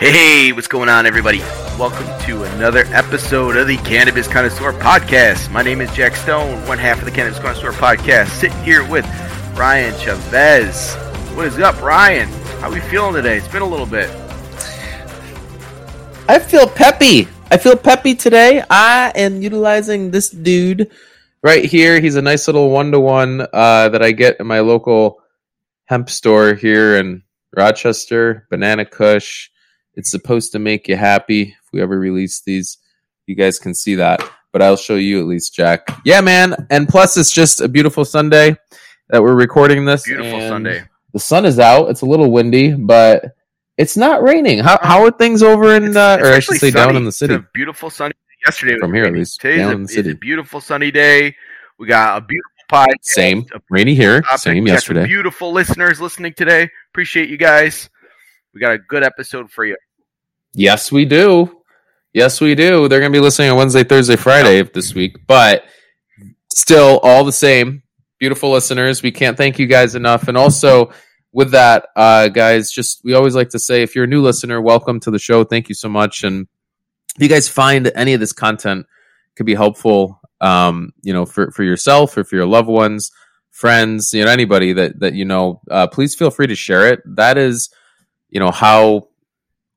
[0.00, 1.40] Hey, what's going on, everybody?
[1.76, 5.50] Welcome to another episode of the Cannabis Connoisseur Podcast.
[5.50, 9.04] My name is Jack Stone, one half of the Cannabis Connoisseur Podcast, sitting here with
[9.58, 10.94] Ryan Chavez.
[11.34, 12.28] What is up, Ryan?
[12.60, 13.38] How are we feeling today?
[13.38, 14.08] It's been a little bit.
[16.28, 17.26] I feel peppy.
[17.50, 18.62] I feel peppy today.
[18.70, 20.92] I am utilizing this dude
[21.42, 21.98] right here.
[21.98, 25.18] He's a nice little one to one that I get in my local
[25.86, 27.24] hemp store here in
[27.56, 29.50] Rochester, Banana Kush.
[29.98, 31.42] It's supposed to make you happy.
[31.42, 32.78] If we ever release these,
[33.26, 34.22] you guys can see that.
[34.52, 35.88] But I'll show you at least, Jack.
[36.04, 36.68] Yeah, man.
[36.70, 38.56] And plus, it's just a beautiful Sunday
[39.08, 40.04] that we're recording this.
[40.04, 40.84] Beautiful Sunday.
[41.14, 41.90] The sun is out.
[41.90, 43.34] It's a little windy, but
[43.76, 44.60] it's not raining.
[44.60, 47.10] How, how are things over in, uh, it's or I should say down in the
[47.10, 47.34] city?
[47.34, 48.14] It's a beautiful sunny
[48.46, 48.78] yesterday.
[48.78, 49.40] From here, at least.
[49.40, 50.10] Today's Down a, in the city.
[50.12, 51.34] a beautiful sunny day.
[51.78, 53.02] We got a beautiful podcast.
[53.02, 53.46] Same.
[53.68, 54.22] Rainy here.
[54.22, 54.38] topic.
[54.38, 55.06] Same We got some yesterday.
[55.06, 56.70] beautiful listeners listening today.
[56.92, 57.90] Appreciate you guys.
[58.54, 59.76] We got a good episode for you.
[60.58, 61.62] Yes, we do.
[62.12, 62.88] Yes, we do.
[62.88, 65.62] They're going to be listening on Wednesday, Thursday, Friday this week, but
[66.52, 67.84] still, all the same,
[68.18, 69.00] beautiful listeners.
[69.00, 70.26] We can't thank you guys enough.
[70.26, 70.90] And also,
[71.30, 74.60] with that, uh, guys, just we always like to say if you're a new listener,
[74.60, 75.44] welcome to the show.
[75.44, 76.24] Thank you so much.
[76.24, 76.48] And
[77.14, 78.86] if you guys find any of this content
[79.36, 83.12] could be helpful, um, you know, for for yourself or for your loved ones,
[83.52, 87.00] friends, you know, anybody that that you know, uh, please feel free to share it.
[87.04, 87.70] That is,
[88.28, 89.07] you know, how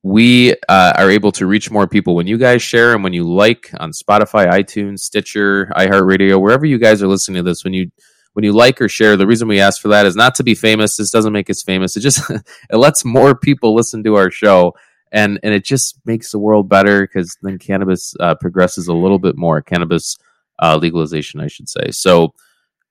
[0.03, 3.23] we uh, are able to reach more people when you guys share and when you
[3.23, 7.63] like on Spotify, iTunes, Stitcher, iHeartRadio, wherever you guys are listening to this.
[7.63, 7.91] When you
[8.33, 10.55] when you like or share, the reason we ask for that is not to be
[10.55, 10.95] famous.
[10.95, 11.95] This doesn't make us famous.
[11.95, 14.73] It just it lets more people listen to our show,
[15.11, 19.19] and and it just makes the world better because then cannabis uh, progresses a little
[19.19, 19.61] bit more.
[19.61, 20.17] Cannabis
[20.59, 21.91] uh, legalization, I should say.
[21.91, 22.33] So.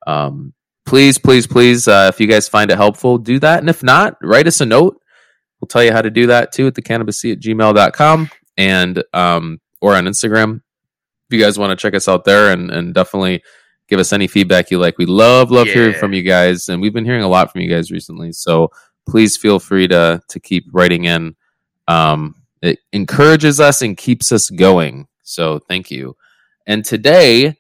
[0.07, 0.55] Um,
[0.87, 3.61] please, please, please, uh, if you guys find it helpful, do that.
[3.61, 5.00] And if not, write us a note.
[5.61, 9.61] We'll tell you how to do that too at the cannabisc at gmail.com and um,
[9.81, 10.63] or on Instagram.
[11.29, 13.43] If you guys want to check us out there and, and definitely
[13.89, 14.97] give us any feedback you like.
[14.99, 16.69] We love, love hearing from you guys.
[16.69, 18.33] And we've been hearing a lot from you guys recently.
[18.33, 18.71] So
[19.09, 21.37] please feel free to to keep writing in.
[21.89, 25.09] Um, it encourages us and keeps us going.
[25.23, 26.17] So thank you.
[26.67, 27.57] And today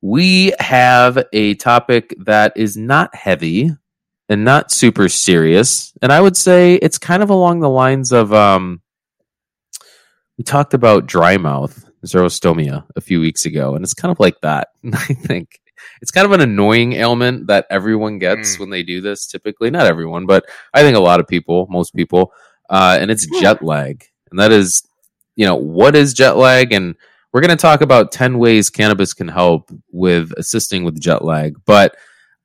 [0.00, 3.70] we have a topic that is not heavy
[4.28, 5.92] and not super serious.
[6.02, 8.80] And I would say it's kind of along the lines of um,
[10.38, 14.40] we talked about dry mouth, xerostomia, a few weeks ago, and it's kind of like
[14.42, 14.68] that.
[14.92, 15.60] I think
[16.00, 18.60] it's kind of an annoying ailment that everyone gets Mm.
[18.60, 19.26] when they do this.
[19.26, 22.32] Typically, not everyone, but I think a lot of people, most people,
[22.70, 24.82] uh, and it's jet lag, and that is,
[25.36, 26.94] you know, what is jet lag and
[27.32, 31.56] we're going to talk about 10 ways cannabis can help with assisting with jet lag
[31.66, 31.96] but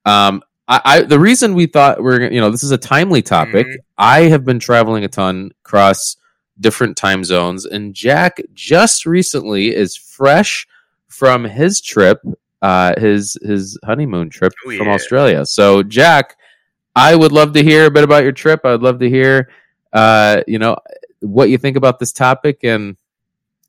[0.05, 3.67] um, I, I the reason we thought we're you know this is a timely topic
[3.67, 3.75] Mhm.
[3.97, 6.15] i have been traveling a ton across
[6.59, 10.67] different time zones and jack just recently is fresh
[11.07, 12.21] from his trip
[12.61, 14.93] uh, his his honeymoon trip Oh, from yeah.
[14.93, 16.35] australia so jack
[16.95, 19.49] i would love to hear a bit about your trip i would love to hear
[19.93, 20.77] uh, you know
[21.21, 22.95] what you think about this topic and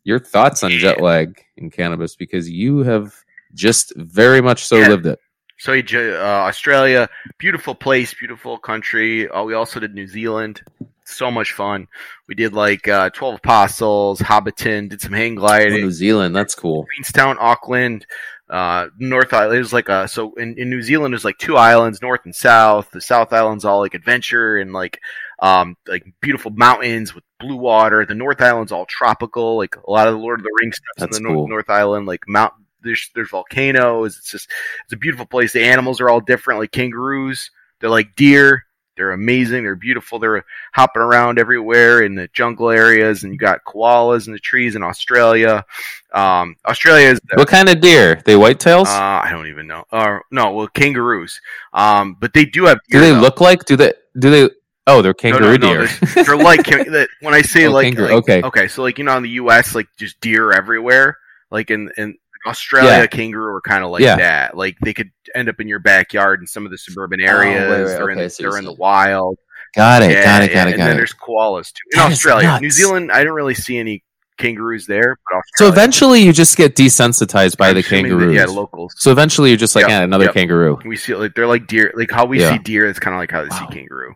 [0.05, 3.15] your thoughts on jet lag in cannabis because you have
[3.55, 4.89] just very much so Yeah.
[4.89, 5.19] lived it.
[5.61, 7.07] So ju- uh, Australia,
[7.37, 9.29] beautiful place, beautiful country.
[9.29, 10.63] Uh, we also did New Zealand.
[11.05, 11.87] So much fun.
[12.29, 15.83] We did like uh, Twelve Apostles, Hobbiton, did some hang Oh, gliding.
[15.83, 16.87] New Zealand, that's cool.
[16.95, 18.07] Queenstown, Auckland,
[18.49, 19.59] uh, North Island.
[19.59, 22.91] Was like a so in, in New Zealand there's like two islands, North and South.
[22.91, 24.99] The South Island's all like adventure and like
[25.41, 28.07] um like beautiful mountains with blue water.
[28.07, 31.09] The North Island's all tropical, like a lot of the Lord of the Rings stuff
[31.09, 31.51] in the North.
[31.51, 32.55] North Island, like mount.
[32.83, 34.17] There's there's volcanoes.
[34.19, 34.51] It's just
[34.85, 35.53] it's a beautiful place.
[35.53, 37.51] The animals are all different, like kangaroos.
[37.81, 38.65] They're like deer.
[38.97, 39.63] They're amazing.
[39.63, 40.19] They're beautiful.
[40.19, 44.77] They're hopping around everywhere in the jungle areas, and you got koalas in the trees
[44.77, 45.65] in Australia.
[46.13, 48.21] Um, Australia is the, What kind of deer?
[48.27, 48.87] They whitetails?
[48.87, 49.85] uh, I don't even know.
[49.91, 51.41] Or no, well, kangaroos.
[51.73, 52.79] Um, but they do have.
[52.91, 53.21] do they though.
[53.21, 53.65] look like?
[53.65, 53.93] Do they?
[54.19, 54.55] Do they?
[54.87, 55.87] Oh, they're No, kangaroo no, no, deer.
[56.15, 58.43] They're, they're like that- when I say Oh, like, kangaroo, like- okay.
[58.43, 58.69] okay.
[58.69, 59.75] So like you know in the U.S.
[59.75, 61.17] like just deer everywhere.
[61.51, 62.17] Like in in
[62.47, 63.07] Australia, Yeah.
[63.07, 64.17] kangaroo are kind of like Yeah.
[64.17, 64.57] that.
[64.57, 67.31] Like they could end up in your backyard in some of the suburban Oh, wait,
[67.31, 67.71] areas.
[67.91, 69.39] wait, they're in okay, the, so they're in the wild.
[69.77, 70.11] got it.
[70.11, 70.53] Yeah, got it.
[70.53, 70.71] Got it.
[70.73, 72.59] And Got then there's koalas too in That Australia.
[72.61, 74.03] New Zealand, I didn't really see any
[74.39, 75.19] kangaroos there.
[75.31, 78.35] But So eventually, you just get desensitized by I'm the that- kangaroos.
[78.35, 78.95] yeah, locals.
[78.97, 80.35] so eventually, you're just like, Yep, yeah, another yep.
[80.35, 80.79] kangaroo.
[80.85, 82.53] We see like they're like deer, like how we Yeah.
[82.53, 82.87] see deer.
[82.89, 83.69] It's kind of like how they Wow.
[83.69, 84.15] see kangaroo.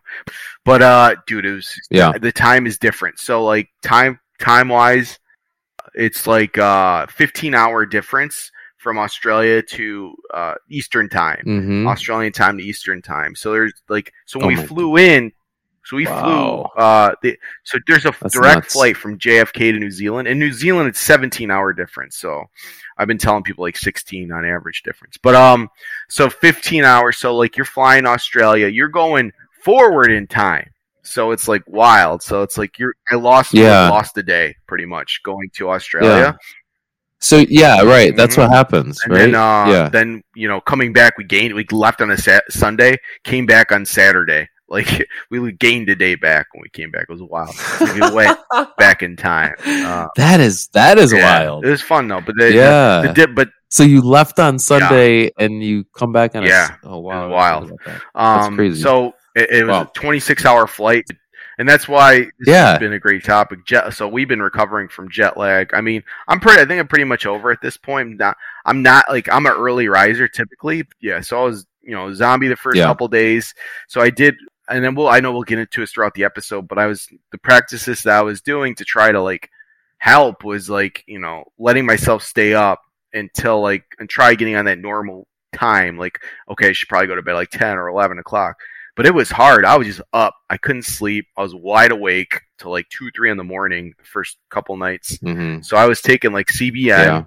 [0.64, 2.12] But uh, dude, it was Yeah.
[2.18, 3.18] the time is different.
[3.20, 5.18] So like time time wise,
[5.94, 11.86] it's like a 15 hour difference from Australia to uh Eastern time, Mm-hmm.
[11.86, 13.34] Australian time to Eastern time.
[13.34, 15.32] So there's like so when Oh we flew in
[15.86, 16.70] So we Wow.
[16.74, 16.82] flew.
[16.82, 18.72] Uh, the, so there's a That's direct nuts.
[18.72, 20.28] flight from JFK to New Zealand.
[20.28, 22.16] In New Zealand, it's 17 hour difference.
[22.16, 22.44] So
[22.98, 25.16] I've been telling people like 16 on average difference.
[25.18, 25.68] But um,
[26.08, 27.18] so 15 hours.
[27.18, 29.32] So like you're flying Australia, you're going
[29.62, 30.70] forward in time.
[31.04, 32.22] So it's like wild.
[32.22, 33.82] So it's like you're I lost Yeah.
[33.82, 36.10] I lost a day pretty much going to Australia.
[36.10, 36.32] Yeah.
[37.20, 38.14] So yeah, right.
[38.16, 38.38] That's Mhm.
[38.42, 39.18] what happens, And right?
[39.20, 39.88] then, uh, yeah.
[39.88, 41.54] then you know, coming back, we gained.
[41.54, 44.48] We left on a sat- Sunday, came back on Saturday.
[44.66, 47.02] Like we gained a day back when we came back.
[47.08, 47.54] It was wild.
[47.94, 48.36] we went
[48.78, 49.54] back in time.
[49.64, 51.66] Uh, that is that is yeah, wild.
[51.66, 52.22] It was fun though.
[52.22, 53.02] But the, yeah.
[53.02, 56.42] the, the dip, but so you left on Sunday and you come back on.
[56.44, 56.70] Yeah.
[56.82, 57.64] A, oh wow, wild.
[57.64, 58.46] I didn't know about that.
[58.48, 58.80] um, crazy.
[58.82, 59.82] so it, it was Wow.
[59.82, 61.04] a 26 hour flight.
[61.56, 62.70] And that's why this Yeah.
[62.72, 63.64] has been a great topic.
[63.64, 65.72] Jet, so we've been recovering from jet lag.
[65.72, 66.60] I mean, I'm pretty.
[66.60, 68.08] I think I'm pretty much over at this point.
[68.08, 68.36] I'm not.
[68.64, 70.82] I'm not like I'm an early riser typically.
[71.00, 71.20] Yeah.
[71.20, 72.86] So I was, you know, zombie the first Yeah.
[72.86, 73.54] couple days.
[73.86, 74.34] So I did,
[74.68, 75.06] and then we'll.
[75.06, 76.66] I know we'll get into it throughout the episode.
[76.66, 79.48] But I was the practices that I was doing to try to like
[79.98, 82.82] help was like you know letting myself stay up
[83.12, 85.98] until like and try getting on that normal time.
[85.98, 86.18] Like
[86.50, 88.56] okay, I should probably go to bed like ten or eleven o'clock.
[88.96, 89.64] But it was hard.
[89.64, 90.34] I was just up.
[90.48, 91.26] I couldn't sleep.
[91.36, 95.18] I was wide awake till like two, three in the morning the first couple nights.
[95.18, 95.64] Mhm.
[95.64, 96.86] So I was taking like CBN.
[96.86, 97.24] Yeah.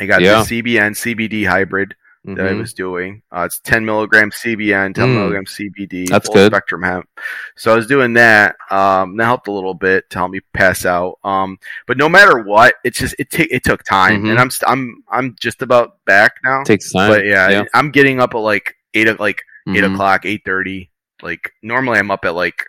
[0.00, 0.42] I got Yeah.
[0.42, 1.94] the CBN CBD hybrid
[2.24, 2.58] that I Mhm.
[2.60, 3.20] was doing.
[3.30, 5.14] Uh, it's 10 milligrams CBN, 10 Mm.
[5.14, 6.50] milligrams CBD, That's full good.
[6.52, 7.06] spectrum hemp.
[7.54, 8.56] So I was doing that.
[8.70, 11.18] Um, that helped a little bit to help me pass out.
[11.22, 14.30] Um, but no matter what, it's just it ta- it took time, Mhm.
[14.30, 16.62] and I'm st- I'm I'm just about back now.
[16.62, 17.10] It takes time.
[17.10, 17.64] but yeah, yeah.
[17.74, 19.94] I'm getting up at like eight o- like eight Mhm.
[19.94, 20.90] o'clock, eight thirty.
[21.22, 22.62] Like normally I'm up at like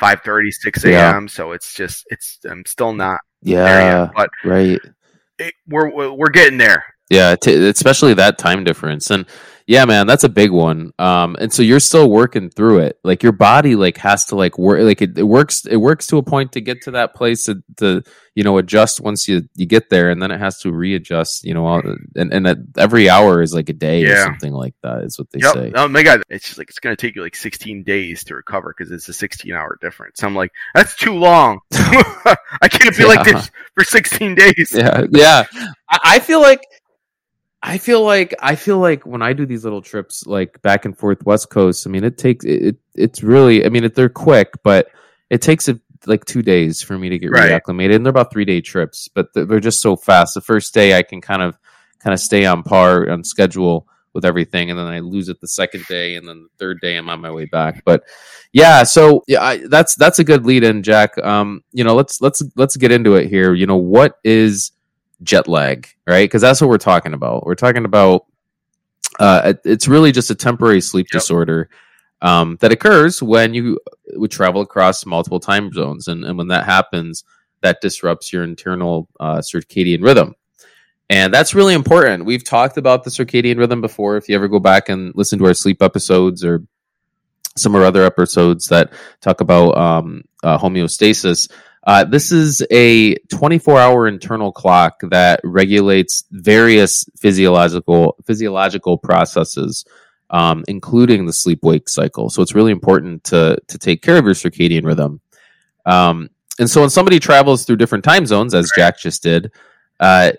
[0.00, 1.12] 5:30, 6 Yeah.
[1.12, 1.28] a.m.
[1.28, 4.80] So it's just it's I'm still not there Yeah, yet, but right.
[5.38, 6.84] it, we're we're getting there.
[7.10, 9.10] Yeah, t- especially that time difference.
[9.10, 9.26] And
[9.66, 10.92] yeah, man, that's a big one.
[10.98, 12.98] Um, and so you're still working through it.
[13.04, 14.80] Like your body, like has to like work.
[14.82, 15.64] Like it, it works.
[15.64, 18.02] It works to a point to get to that place to, to
[18.34, 21.44] you know adjust once you you get there, and then it has to readjust.
[21.44, 21.82] You know, all,
[22.16, 25.04] and and that every hour is like a day or something like that.
[25.04, 25.54] Is what they Yep.
[25.54, 25.72] say.
[25.76, 28.74] Oh my god, it's just like it's gonna take you like 16 days to recover
[28.76, 30.22] because it's a 16 hour difference.
[30.24, 31.60] I'm like, that's too long.
[31.72, 34.72] I can't be like this for 16 days.
[34.76, 35.44] yeah yeah
[35.88, 36.62] I, I feel like
[37.62, 40.96] i feel like i feel like when i do these little trips like back and
[40.96, 44.08] forth west coast i mean it takes it, it it's really i mean it, they're
[44.08, 44.88] quick but
[45.30, 47.50] it takes it like two days for me to get Right.
[47.52, 50.32] reacclimated and they're about three day trips but they're they're just so fast.
[50.34, 51.58] The first day i can kind of
[51.98, 55.46] kind of stay on par on schedule with everything and then i lose it the
[55.46, 57.82] second day and then the third day i'm on my way back.
[57.84, 58.04] But
[58.52, 61.18] yeah so yeah I, that's that's a good lead in jack.
[61.18, 63.52] Um you know let's let's let's get into it here.
[63.52, 64.72] You know what is
[65.22, 68.26] jet lag right because that's what we're talking about we're talking about
[69.18, 71.20] uh it's really just a temporary sleep Yep.
[71.20, 71.68] disorder
[72.22, 73.78] um that occurs when you
[74.14, 77.24] would travel across multiple time zones and, and when that happens
[77.62, 80.34] that disrupts your internal uh, circadian rhythm
[81.10, 82.24] and that's really important.
[82.24, 84.16] We've talked about the circadian rhythm before.
[84.16, 86.62] If you ever go back and listen to our sleep episodes or
[87.56, 91.50] some of our other episodes that talk about um, uh, homeostasis,
[91.84, 99.84] uh, this is a 24 hour internal clock that regulates various physiological physiological processes,
[100.28, 102.28] um, including the sleep wake cycle.
[102.28, 105.20] So it's really important to to take care of your circadian rhythm.
[105.86, 109.50] Um, and so when somebody travels through different time zones, as Jack just did,
[110.00, 110.32] uh,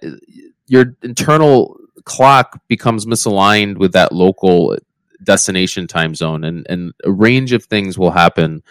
[0.68, 4.78] your internal clock becomes misaligned with that local
[5.24, 8.62] destination time zone and and a range of things will happen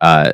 [0.00, 0.32] uh,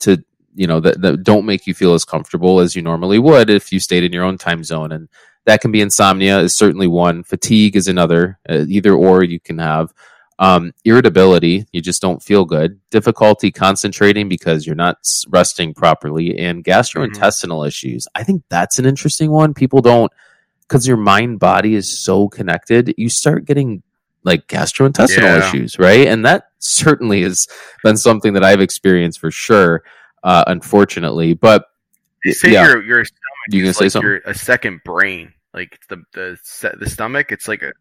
[0.00, 0.24] to
[0.58, 3.72] you know that, that don't make you feel as comfortable as you normally would if
[3.72, 4.90] you stayed in your own time zone.
[4.90, 5.08] And
[5.44, 7.22] that can be insomnia is certainly one.
[7.22, 9.94] Fatigue is another uh, either or you can have.
[10.40, 12.78] Um, irritability you just don't feel good.
[12.90, 14.98] Difficulty concentrating because you're not
[15.28, 18.06] resting properly and gastrointestinal issues.
[18.14, 19.54] I think that's an interesting one.
[19.54, 20.12] People don't
[20.62, 23.82] because your mind body is so connected you start getting
[24.24, 25.48] like gastrointestinal Yeah.
[25.48, 26.06] issues right?
[26.08, 27.46] And that certainly has
[27.84, 29.82] been something that i've experienced for sure
[30.24, 31.66] uh unfortunately but
[32.24, 32.66] They say yeah.
[32.66, 35.32] your your stomach you is say like something your a second brain.
[35.54, 36.36] Like the the
[36.78, 37.32] the stomach.
[37.32, 37.72] It's like a.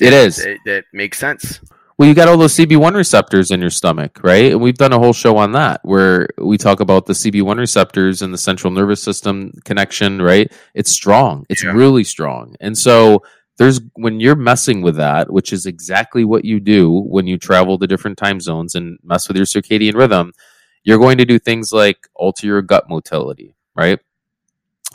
[0.00, 0.38] It is.
[0.44, 1.60] It, that makes sense.
[1.96, 4.52] Well, you got all those CB1 receptors in your stomach, right?
[4.52, 8.22] And we've done a whole show on that where we talk about the CB1 receptors
[8.22, 10.52] and the central nervous system connection, right?
[10.74, 11.44] It's strong.
[11.48, 11.72] It's Yeah.
[11.72, 12.54] really strong.
[12.60, 13.22] And so
[13.56, 17.78] there's when you're messing with that, which is exactly what you do when you travel
[17.78, 20.32] to different time zones and mess with your circadian rhythm,
[20.88, 24.00] you're going to do things like alter your gut motility, right?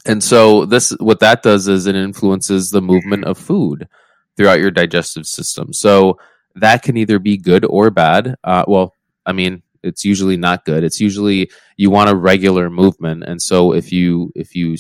[0.10, 3.88] And so this what that does is it influences the movement of food
[4.36, 5.72] throughout your digestive system.
[5.72, 6.18] So
[6.56, 8.36] that can either be good or bad.
[8.44, 10.84] Uh, well, I mean, It's usually not good.
[10.84, 14.78] It's usually you want a regular movement, and so if you if you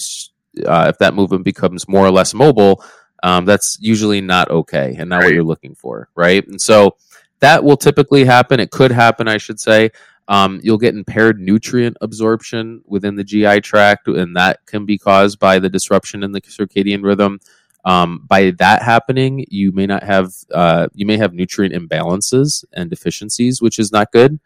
[0.65, 2.83] uh, if that movement becomes more or less mobile,
[3.21, 5.25] um, that's usually not okay and not right.
[5.25, 6.47] what you're looking for, right?
[6.47, 6.95] And so
[7.39, 8.59] that will typically happen.
[8.59, 9.91] It could happen, I should say.
[10.27, 15.39] Um, you'll get impaired nutrient absorption within the GI tract, and that can be caused
[15.39, 17.39] by the disruption in the circadian rhythm.
[17.85, 22.89] Um, by that happening, you may not have uh, you may have nutrient imbalances and
[22.89, 24.39] deficiencies, which is not good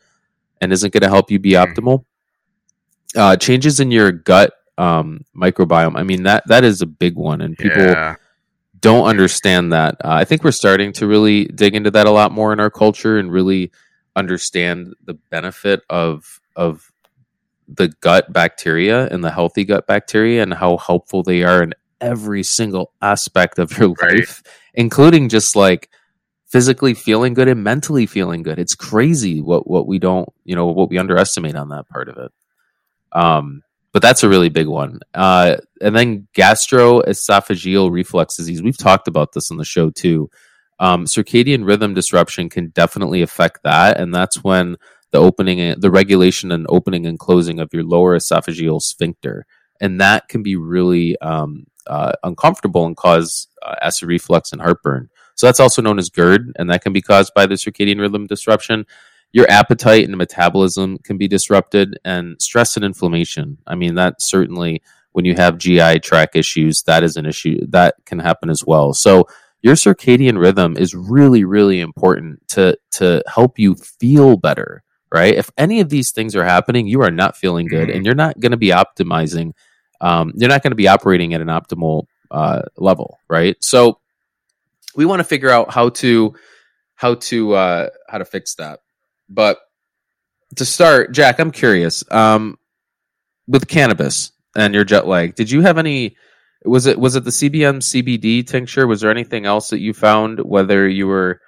[0.62, 1.65] and isn't going to help you be mm.
[1.65, 2.05] optimal.
[3.15, 5.98] Uh, changes in your gut um, microbiome.
[5.98, 8.15] I mean that that is a big one, and people yeah.
[8.79, 9.96] don't understand that.
[10.03, 12.69] Uh, I think we're starting to really dig into that a lot more in our
[12.69, 13.72] culture and really
[14.17, 16.91] understand the benefit of of
[17.67, 22.43] the gut bacteria and the healthy gut bacteria and how helpful they are in every
[22.43, 24.15] single aspect of your right.
[24.15, 24.43] life,
[24.74, 25.89] including just like
[26.47, 28.59] physically feeling good and mentally feeling good.
[28.59, 32.17] It's crazy what what we don't, you know, what we underestimate on that part of
[32.17, 32.31] it.
[33.12, 35.00] Um, but that's a really big one.
[35.13, 38.62] Uh, and then gastroesophageal reflux disease.
[38.62, 40.29] We've talked about this on the show too.
[40.79, 44.77] Um, circadian rhythm disruption can definitely affect that, and that's when
[45.12, 49.46] the opening, the regulation and opening and closing of your lower esophageal sphincter,
[49.81, 55.10] and that can be really um, uh, uncomfortable and cause uh, acid reflux and heartburn.
[55.36, 58.25] So that's also known as GERD, and that can be caused by the circadian rhythm
[58.25, 58.86] disruption.
[59.31, 63.57] Your appetite and metabolism can be disrupted, and stress and inflammation.
[63.67, 64.81] I mean, that certainly
[65.12, 68.93] when you have GI tract issues, that is an issue that can happen as well.
[68.93, 69.27] So
[69.67, 74.83] your circadian rhythm is really, really important to to help you feel better.
[75.13, 75.36] Right?
[75.36, 78.39] If any of these things are happening, you are not feeling good, and you're not
[78.39, 79.53] going to be optimizing
[80.01, 83.55] um, you're not going to be operating at an optimal uh, level, right?
[83.62, 84.00] So
[84.95, 86.36] we want to figure out how to
[86.95, 88.79] how to uh, how to fix that.
[89.29, 89.59] But
[90.55, 92.03] to start, Jack, I'm curious.
[92.12, 92.57] Um,
[93.47, 96.17] with cannabis and your jet lag, did you have any?
[96.67, 98.88] Was it was it the CBN CBD tincture?
[98.88, 100.39] Was there anything else that you found?
[100.39, 101.41] Whether you were,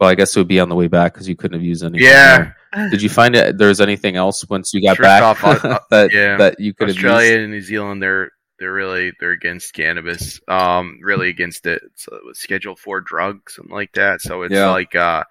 [0.00, 1.84] well, I guess it would be on the way back because you couldn't have used
[1.84, 2.06] anything.
[2.06, 2.52] Yeah,
[2.90, 3.58] did you find it?
[3.58, 6.36] There's anything else once you got back off, uh, that yeah.
[6.36, 10.40] that you could Australia and New Zealand they're they're really they're against cannabis.
[10.48, 11.82] Um, really against it.
[11.94, 14.20] So it was Schedule Four drug, something like that.
[14.20, 14.70] So it's yeah.
[14.70, 15.24] like uh,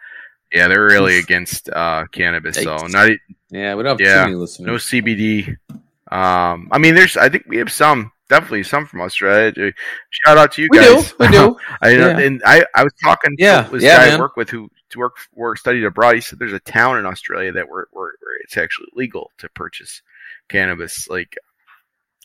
[0.54, 2.58] yeah, they're really against uh cannabis.
[2.62, 3.10] So not
[3.50, 5.58] yeah, we don't have yeah, no CBD.
[6.12, 9.74] Um, I mean, there's I think we have some definitely some from Australia.
[10.10, 11.12] Shout out to you we guys.
[11.12, 11.58] Do, we do.
[11.82, 12.20] I yeah.
[12.20, 13.64] and I I was talking yeah.
[13.64, 14.18] to this yeah, guy man.
[14.18, 16.16] I work with who to work work studied abroad.
[16.16, 19.50] He said there's a town in Australia that where, where, where it's actually legal to
[19.50, 20.02] purchase
[20.50, 21.08] cannabis.
[21.10, 21.36] Like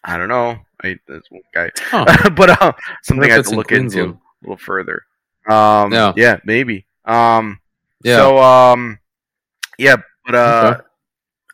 [0.04, 2.30] I don't know, I that's one guy, huh.
[2.36, 5.04] but uh, something I have to look into a little further.
[5.48, 6.12] Um, yeah.
[6.16, 6.86] yeah, maybe.
[7.04, 7.60] Um,
[8.02, 8.16] yeah.
[8.16, 8.98] So um,
[9.78, 10.86] yeah, but uh, okay.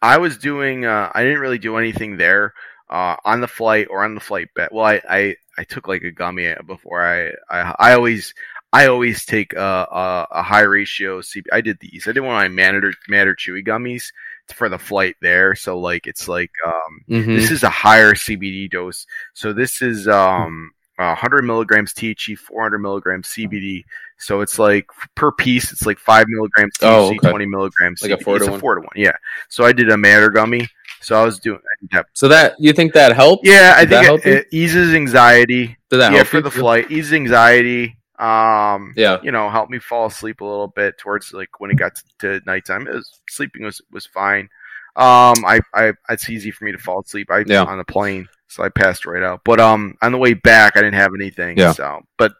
[0.02, 0.84] I was doing.
[0.84, 2.54] Uh, I didn't really do anything there.
[2.88, 4.70] Uh, on the flight or on the flight back.
[4.70, 8.32] Well, I, I, I took like a gummy before I, I, I always
[8.72, 9.58] I always take a,
[9.90, 11.44] a, a high ratio CB.
[11.52, 12.06] I did these.
[12.06, 14.12] I did one of my Matter Matter Chewy gummies
[14.54, 15.54] for the flight there.
[15.54, 17.36] So like it's like um, mm-hmm.
[17.36, 19.06] this is a higher CBD dose.
[19.34, 23.84] So this is um, 100 milligrams THC, 400 milligrams CBD.
[24.18, 27.30] So it's like per piece, it's like five milligrams THC, oh, okay.
[27.30, 28.02] 20 milligrams.
[28.02, 28.20] Like CBD.
[28.20, 28.60] a four to one.
[28.60, 28.90] four to one.
[28.94, 29.16] Yeah.
[29.48, 30.68] So I did a Matter gummy.
[31.06, 31.60] So I was doing.
[31.92, 32.06] That.
[32.14, 33.48] So that you think that helps?
[33.48, 35.76] Yeah, I Did think it, it, eases anxiety.
[35.88, 36.42] Did that yeah, for you?
[36.42, 36.90] the flight?
[36.90, 37.96] Eases anxiety.
[38.18, 41.76] Um, yeah, you know, helped me fall asleep a little bit towards like when it
[41.76, 42.88] got to, nighttime.
[42.88, 44.48] It was sleeping was was fine.
[44.96, 47.30] Um, I, I it's easy for me to fall asleep.
[47.30, 47.62] I yeah.
[47.62, 49.42] on the plane, so I passed right out.
[49.44, 51.56] But um, on the way back, I didn't have anything.
[51.56, 51.70] Yeah.
[51.70, 52.32] So, but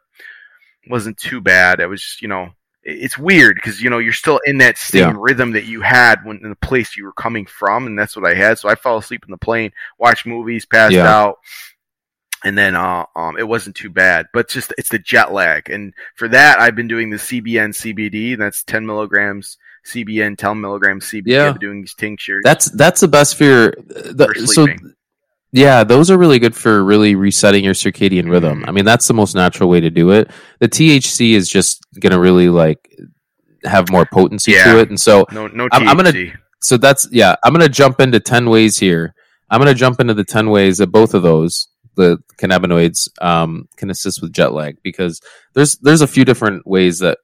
[0.88, 1.78] wasn't too bad.
[1.78, 2.49] It was just, you know,
[2.87, 5.14] it's weird because you know you're still in that same yeah.
[5.19, 8.25] rhythm that you had when in the place you were coming from, and that's what
[8.25, 8.59] I had.
[8.59, 11.12] So I fell asleep in the plane, watched movies, passed yeah.
[11.12, 11.38] out,
[12.45, 14.26] and then uh, um, it wasn't too bad.
[14.33, 18.38] But just it's the jet lag, and for that I've been doing the CBN CBD,
[18.38, 21.26] that's 10 milligrams CBN, 10 milligrams CBD.
[21.26, 21.49] Yeah.
[21.49, 22.43] I've doing these tinctures.
[22.45, 23.71] That's that's the best for your.
[23.88, 24.66] The, for so
[25.53, 28.61] yeah, those are really good for really resetting your circadian rhythm.
[28.61, 28.69] Mm-hmm.
[28.69, 30.31] I mean, that's the most natural way to do it.
[30.61, 32.95] The THC is just gonna really like
[33.65, 34.65] have more potency yeah.
[34.65, 36.33] to it, and so no, no I'm, I'm gonna.
[36.61, 37.37] So that's yeah.
[37.45, 39.15] I'm gonna jump into ten ways here.
[39.50, 43.91] I'm gonna jump into the ten ways that both of those the cannabinoids um, can
[43.91, 45.21] assist with jet lag because
[45.55, 47.19] there's there's a few different ways that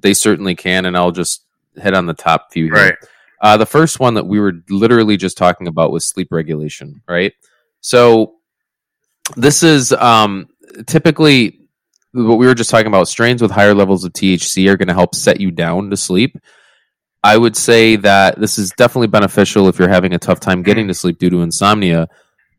[0.00, 1.44] they certainly can, and I'll just
[1.76, 2.64] hit on the top few.
[2.64, 2.74] Here.
[2.74, 2.94] Right.
[3.40, 7.02] Uh, the first one that we were literally just talking about was sleep regulation.
[7.08, 7.32] Right.
[7.80, 8.34] So
[9.36, 10.48] this is um,
[10.86, 11.60] typically
[12.12, 13.08] what we were just talking about.
[13.08, 16.38] Strains with higher levels of THC are going to help set you down to sleep.
[17.22, 20.88] I would say that this is definitely beneficial if you're having a tough time getting
[20.88, 22.08] to sleep due to insomnia.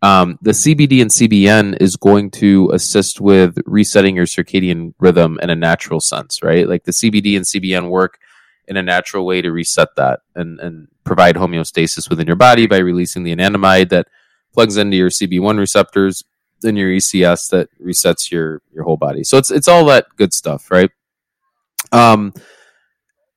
[0.02, 5.50] Um, the CBD and CBN is going to assist with resetting your circadian rhythm in
[5.50, 6.68] a natural sense, right?
[6.68, 8.20] Like the CBD and CBN work
[8.68, 12.78] in a natural way to reset that and, and provide homeostasis within your body by
[12.78, 14.08] releasing the anandamide that
[14.54, 16.24] plugs into your CB1 receptors
[16.64, 19.24] and your ECS that resets your your whole body.
[19.24, 20.90] So it's it's all that good stuff, right?
[21.92, 22.34] Um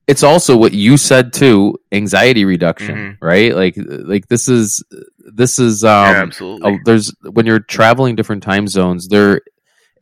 [0.09, 3.16] it's also what you said too, anxiety reduction, Mhm.
[3.23, 3.54] right?
[3.54, 4.83] Like like this is
[5.19, 6.75] this is um yeah, absolutely.
[6.75, 9.40] uh, there's when you're traveling different time zones there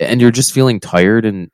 [0.00, 1.50] and you're just feeling tired and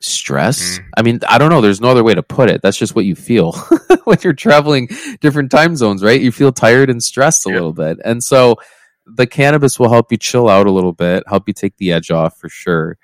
[0.00, 0.84] stressed Mm.
[0.96, 3.04] i mean i don't know there's no other way to put it that's just what
[3.04, 3.50] you feel
[4.04, 4.88] when you're traveling
[5.20, 7.54] different time zones right you feel tired and stressed a Yep.
[7.56, 8.54] little bit and so
[9.16, 12.10] the cannabis will help you chill out a little bit help you take the edge
[12.10, 12.96] off for sure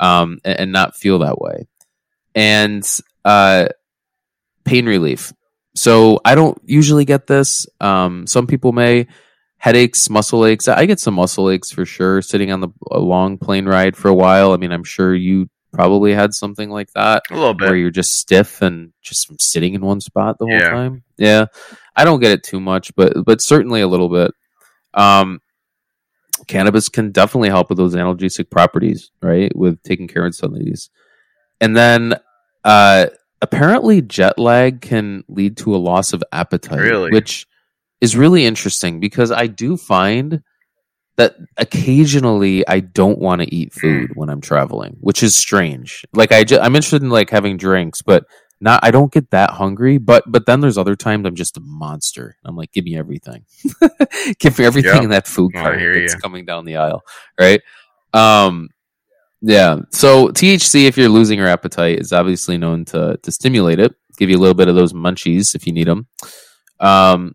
[0.00, 1.66] um, and, and not feel that way
[2.34, 2.84] and
[3.24, 3.66] uh,
[4.64, 5.32] pain relief
[5.74, 9.06] so i don't usually get this um, some people may
[9.58, 10.66] headaches, muscle aches.
[10.66, 14.08] I get some muscle aches for sure sitting on the a long plane ride for
[14.08, 14.50] a while.
[14.52, 17.68] I mean, I'm sure you probably had something like that a little bit.
[17.68, 20.70] where you're just stiff and just from sitting in one spot the whole Yeah.
[20.70, 21.04] time.
[21.16, 21.46] Yeah.
[21.94, 24.32] I don't get it too much, but but certainly a little bit.
[24.94, 25.38] Um
[26.46, 29.54] cannabis can definitely help with those analgesic properties, right?
[29.56, 30.90] With taking care of some of these.
[31.60, 32.14] And then
[32.64, 33.06] uh
[33.40, 37.10] apparently jet lag can lead to a loss of appetite, Really?
[37.10, 37.46] which
[38.00, 40.42] is really interesting because I do find
[41.16, 46.04] that occasionally I don't want to eat food when I'm traveling, which is strange.
[46.14, 48.24] Like I ju- I'm interested in like having drinks, but
[48.62, 49.98] not I don't get that hungry.
[49.98, 52.36] But but then there's other times I'm just a monster.
[52.44, 53.44] I'm like, give me everything,
[54.38, 55.02] give me everything Yeah.
[55.02, 56.20] in that food cart that's ya.
[56.20, 57.02] coming down the aisle,
[57.38, 57.60] right?
[58.14, 58.68] Um,
[59.40, 59.80] yeah.
[59.90, 64.30] So THC, if you're losing your appetite, is obviously known to to stimulate it, give
[64.30, 66.06] you a little bit of those munchies if you need them.
[66.80, 67.34] Um,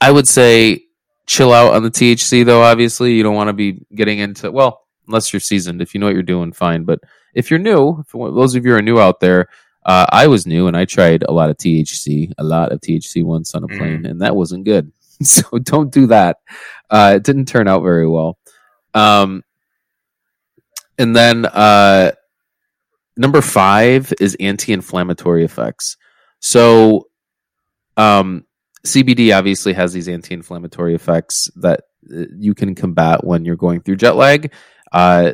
[0.00, 0.82] I would say
[1.26, 2.62] chill out on the THC though.
[2.62, 5.80] Obviously, you don't want to be getting into well, unless you're seasoned.
[5.80, 6.84] If you know what you're doing, fine.
[6.84, 7.00] But
[7.34, 9.46] if you're new, if those of you who are new out there,
[9.86, 13.22] uh, I was new and I tried a lot of THC, a lot of THC
[13.22, 13.78] once on a Mhm.
[13.78, 14.92] plane, and that wasn't good.
[15.22, 16.38] so don't do that.
[16.90, 18.36] Uh, it didn't turn out very well.
[18.92, 19.42] Um,
[20.98, 22.12] and then uh,
[23.16, 25.96] number five is anti-inflammatory effects.
[26.40, 27.08] So,
[27.96, 28.44] um,
[28.84, 31.80] CBD obviously has these anti-inflammatory effects that
[32.12, 34.52] uh, you can combat when you're going through jet lag.
[34.92, 35.32] Uh,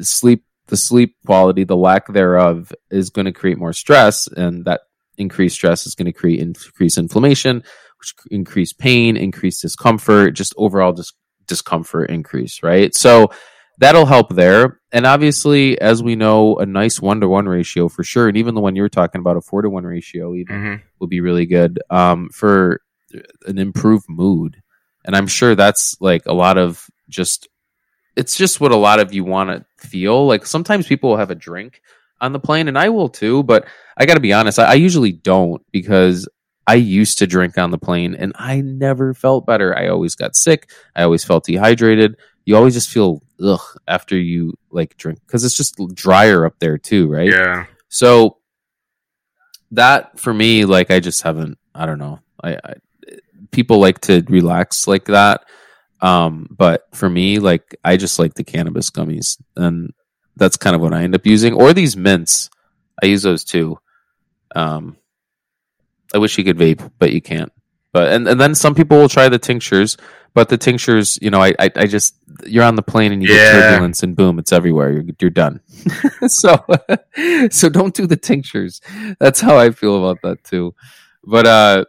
[0.00, 4.82] sleep, the sleep quality, the lack thereof, is going to create more stress, and that
[5.18, 7.62] increased stress is going to create increased inflammation,
[7.98, 11.12] which increase pain, increase discomfort, just overall dis-
[11.46, 12.62] discomfort increase.
[12.62, 13.30] Right, so
[13.78, 14.80] that'll help there.
[14.92, 18.54] And obviously, as we know, a nice one to one ratio for sure, and even
[18.54, 21.44] the one you're talking about, a four to one ratio, even hmm will be really
[21.44, 22.80] good um, for
[23.46, 24.62] an improved mood.
[25.04, 27.48] And I'm sure that's like a lot of just,
[28.16, 30.26] it's just what a lot of you want to feel.
[30.26, 31.82] Like sometimes people will have a drink
[32.20, 34.74] on the plane, and I will too, but I got to be honest, I, I
[34.74, 36.28] usually don't because
[36.66, 39.76] I used to drink on the plane and I never felt better.
[39.76, 40.70] I always got sick.
[40.96, 42.16] I always felt dehydrated.
[42.44, 46.78] You always just feel ugh after you like drink because it's just drier up there
[46.78, 47.30] too, right?
[47.30, 47.66] Yeah.
[47.88, 48.38] So
[49.72, 51.58] that for me, like I just haven't.
[51.74, 52.20] I don't know.
[52.42, 52.74] I, I
[53.50, 55.44] people like to relax like that,
[56.00, 59.92] um, but for me, like I just like the cannabis gummies, and
[60.36, 61.54] that's kind of what I end up using.
[61.54, 62.50] Or these mints,
[63.02, 63.78] I use those too.
[64.54, 64.96] Um,
[66.14, 67.52] I wish you could vape, but you can't.
[67.92, 69.96] But and, and then some people will try the tinctures,
[70.34, 73.28] but the tinctures, you know, I, I, I just you're on the plane and you
[73.28, 73.36] Yeah.
[73.38, 74.92] get turbulence and boom, it's everywhere.
[74.92, 75.60] You're you're done.
[76.26, 76.62] so
[77.50, 78.80] so don't do the tinctures.
[79.18, 80.74] That's how I feel about that too.
[81.24, 81.84] But uh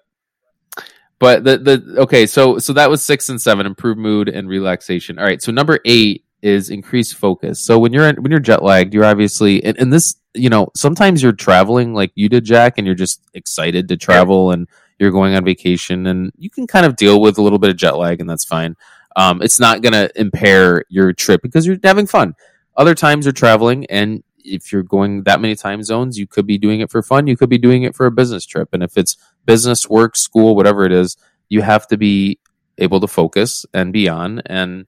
[1.20, 5.18] but the the okay, so so that was six and seven, improved mood and relaxation.
[5.18, 7.60] All right, so number eight is increased focus.
[7.60, 11.24] So when you're when you're jet lagged, you're obviously and, and this you know sometimes
[11.24, 14.68] you're traveling like you did, Jack, and you're just excited to travel and
[15.00, 17.76] you're going on vacation and you can kind of deal with a little bit of
[17.78, 18.76] jet lag and that's fine.
[19.16, 22.36] Um, it's not going to impair your trip because you're having fun.
[22.76, 26.58] Other times you're traveling and if you're going that many time zones, you could be
[26.58, 27.28] doing it for fun.
[27.28, 28.70] You could be doing it for a business trip.
[28.74, 31.18] And if it's business, work, school, whatever it is,
[31.50, 32.40] you have to be
[32.78, 34.40] able to focus and be on.
[34.46, 34.86] And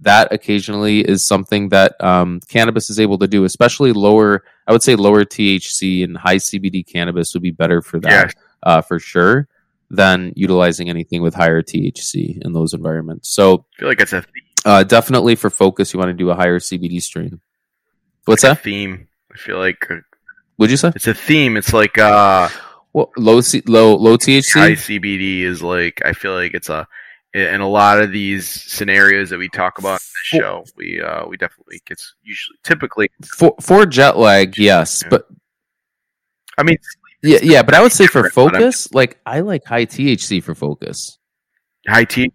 [0.00, 4.82] that occasionally is something that um, cannabis is able to do, especially lower, I would
[4.82, 8.42] say lower THC and high CBD cannabis would be better for that Yeah.
[8.62, 9.48] uh, for sure
[9.90, 13.28] than utilizing anything with higher THC in those environments.
[13.30, 14.24] So I feel like it's a,
[14.64, 17.40] uh, definitely for focus, you want to do a higher CBD strain.
[18.24, 18.62] What's a that?
[18.62, 19.08] theme.
[19.32, 19.86] I feel like
[20.58, 20.92] Would you say?
[20.94, 21.56] it's a theme.
[21.56, 22.48] It's like uh
[22.92, 24.52] Well, low C, low low THC.
[24.52, 26.86] High CBD is like I feel like it's a
[27.34, 30.64] in a lot of these scenarios that we talk about in the show.
[30.76, 35.08] We uh we definitely it's usually typically for for jet lag, yes, Yeah.
[35.10, 35.28] but
[36.56, 36.78] I mean
[37.22, 39.86] yeah, yeah, but I would say for Different, but I'm- focus, like I like high
[39.86, 41.18] THC for focus.
[41.88, 42.30] high T.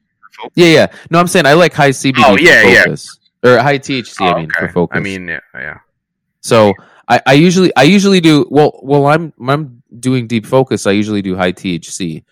[0.55, 0.87] Yeah, yeah.
[1.11, 2.95] No, I'm saying I like high CBD Oh, yeah, for yeah.
[3.43, 4.97] Or high THC, I Oh, mean, for focus.
[4.97, 5.77] I mean yeah, yeah.
[6.41, 6.73] So
[7.07, 11.21] I, I usually I usually do well well I'm I'm doing deep focus I usually
[11.21, 12.23] do high THC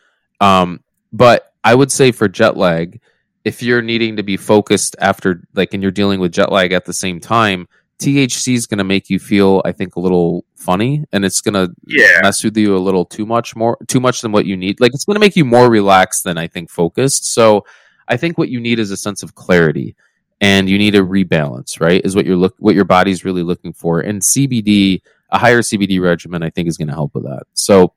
[0.42, 3.02] um but I would say for jet lag
[3.44, 6.86] if you're needing to be focused after like and you're dealing with jet lag at
[6.86, 7.68] the same time
[8.00, 11.56] THC is going to make you feel I think a little funny and it's going
[11.56, 12.20] to Yeah.
[12.22, 14.94] mess with you a little too much more too much than what you need like
[14.94, 17.66] it's going to make you more relaxed than I think focused so
[18.08, 19.96] I think what you need is a sense of clarity
[20.42, 22.02] and you need a rebalance, right?
[22.04, 24.00] Is what you're look what your body's really looking for.
[24.02, 27.44] And CBD, a higher CBD regimen, I think is going to help with that.
[27.54, 27.94] So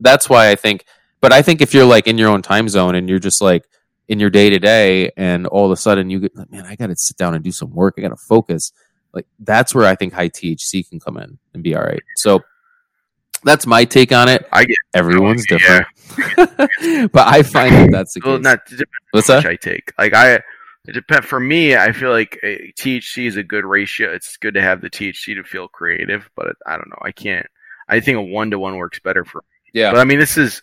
[0.00, 0.84] that's why I think.
[1.20, 3.64] But I think if you're like in your own time zone and you're just like
[4.08, 6.74] in your day to day, and all of a sudden you get, like, man, I
[6.76, 7.94] got to sit down and do some work.
[7.96, 8.72] I got to focus.
[9.12, 12.02] Like that's where I think high THC can come in and be all right.
[12.16, 12.42] So
[13.44, 14.46] that's my take on it.
[14.52, 15.84] I get Everyone's Yeah.
[16.16, 18.42] different, but I find that that's the well case.
[18.42, 18.58] not
[19.12, 19.46] What's that?
[19.46, 19.92] I take.
[19.98, 20.40] Like I
[20.86, 22.46] it depend for me, I feel like uh,
[22.78, 24.12] THC is a good ratio.
[24.12, 26.98] It's good to have the THC to feel creative, but I don't know.
[27.02, 27.46] I can't
[27.88, 29.80] I think a one to one works better for Me.
[29.80, 29.92] Yeah.
[29.92, 30.62] But I mean this is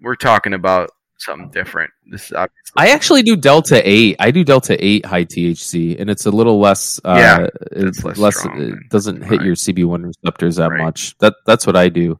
[0.00, 1.90] we're talking about something different.
[2.06, 4.16] This is obviously I actually do Delta Eight.
[4.20, 7.00] I do Delta Eight high THC, and it's a little less.
[7.04, 8.38] Uh, Yeah, it's less less.
[8.38, 9.42] strong it doesn't hit right.
[9.46, 10.82] your CB one receptors that Right.
[10.84, 11.18] much.
[11.18, 12.18] That that's what I do.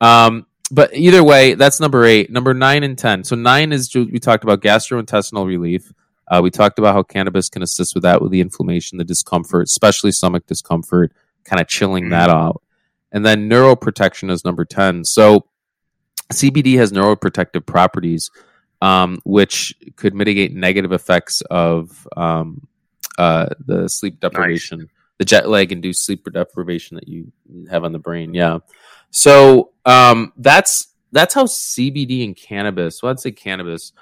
[0.00, 2.30] Um, but either way, that's number eight.
[2.30, 3.24] Number nine and ten.
[3.24, 5.92] So nine is we talked about gastrointestinal relief.
[6.28, 9.64] Uh, we talked about how cannabis can assist with that, with the inflammation, the discomfort,
[9.64, 11.12] especially stomach discomfort,
[11.44, 12.34] kind of chilling that Mhm.
[12.34, 12.62] out.
[13.12, 15.04] And then neuroprotection is number ten.
[15.04, 15.46] So
[16.32, 18.30] CBD has neuroprotective properties
[18.82, 22.66] um, which could mitigate negative effects of um,
[23.18, 27.32] uh, the sleep deprivation, the jet lag induced sleep deprivation that you
[27.70, 28.34] have on the brain.
[28.34, 28.58] Yeah.
[29.10, 33.02] So um, that's that's how CBD and cannabis.
[33.02, 33.92] Well, I'd say cannabis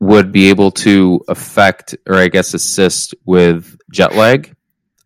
[0.00, 4.54] would be able to affect, or I guess assist with jet lag.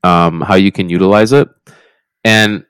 [0.02, 1.48] Um, how you can utilize it,
[2.24, 2.64] and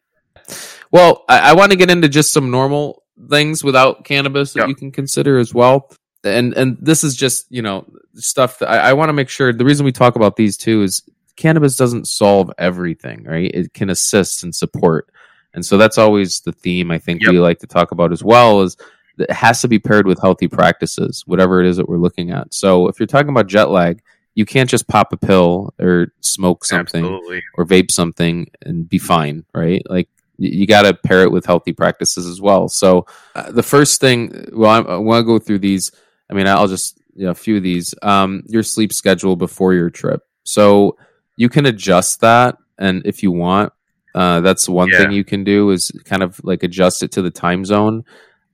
[0.91, 4.69] well, I, I want to get into just some normal things without cannabis that Yep.
[4.69, 5.91] you can consider as well
[6.25, 9.53] and and this is just you know stuff that I, I want to make sure.
[9.53, 11.03] The reason we talk about these two is
[11.37, 13.51] cannabis doesn't solve everything, right?
[13.53, 15.09] It can assist and support,
[15.55, 17.33] and so that's always the theme I think Yep.
[17.33, 18.63] we like to talk about as well.
[18.63, 18.77] Is
[19.21, 22.53] it has to be paired with healthy practices, whatever it is that we're looking at.
[22.55, 24.03] So if you're talking about jet lag,
[24.35, 27.43] you can't just pop a pill or smoke something Absolutely.
[27.55, 29.83] or vape something and be fine, right?
[29.89, 32.69] Like you got to pair it with healthy practices as well.
[32.69, 35.91] So uh, the first thing, well, I'm, I want to go through these.
[36.31, 37.95] I mean, I'll just you know, a few of these.
[38.03, 40.97] Um, your sleep schedule before your trip, so
[41.37, 43.73] you can adjust that, and if you want,
[44.15, 44.99] uh, that's one Yeah.
[44.99, 48.05] thing you can do is kind of like adjust it to the time zone.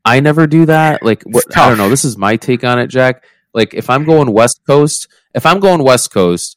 [0.07, 1.03] I never do that.
[1.03, 1.89] Like, what, I don't know.
[1.89, 3.25] This is my take on it, Jack.
[3.53, 6.57] Like, if I'm going West Coast, if I'm going West Coast,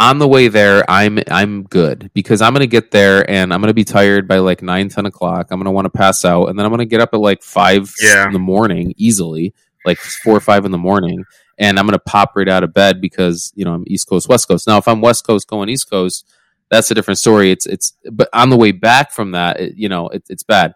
[0.00, 3.72] on the way there, I'm I'm good because I'm gonna get there and I'm gonna
[3.72, 5.48] be tired by like nine, ten o'clock.
[5.50, 7.92] I'm gonna want to pass out, and then I'm gonna get up at like five
[8.02, 8.26] Yeah.
[8.26, 9.54] in the morning easily,
[9.86, 11.24] like four or five in the morning,
[11.58, 14.48] and I'm gonna pop right out of bed because you know I'm East Coast, West
[14.48, 14.66] Coast.
[14.66, 16.26] Now, if I'm West Coast going East Coast,
[16.70, 17.52] that's a different story.
[17.52, 20.74] It's it's but on the way back from that, it, you know, it, it's bad.